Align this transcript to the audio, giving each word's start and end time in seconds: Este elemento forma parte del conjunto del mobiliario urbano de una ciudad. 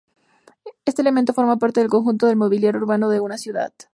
Este 0.83 1.03
elemento 1.03 1.31
forma 1.31 1.57
parte 1.59 1.79
del 1.79 1.89
conjunto 1.91 2.25
del 2.25 2.35
mobiliario 2.35 2.79
urbano 2.81 3.07
de 3.07 3.19
una 3.19 3.37
ciudad. 3.37 3.71